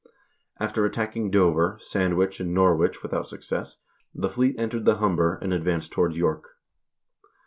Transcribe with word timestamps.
After 0.59 0.83
attacking 0.83 1.29
Dover, 1.29 1.77
Sand 1.79 2.17
wich, 2.17 2.39
and 2.39 2.55
Norwich 2.55 3.03
without 3.03 3.29
success, 3.29 3.77
the 4.15 4.29
fleet 4.31 4.55
entered 4.57 4.85
the 4.85 4.95
Humber, 4.95 5.37
and 5.43 5.53
advanced 5.53 5.91
toward 5.91 6.15
York. 6.15 6.55